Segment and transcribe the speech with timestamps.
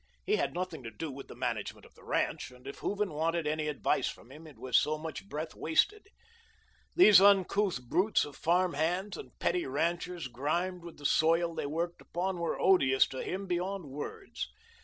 [0.25, 3.45] He had nothing to do with the management of the ranch, and if Hooven wanted
[3.45, 6.07] any advice from him, it was so much breath wasted.
[6.95, 12.39] These uncouth brutes of farmhands and petty ranchers, grimed with the soil they worked upon,
[12.39, 14.47] were odious to him beyond words.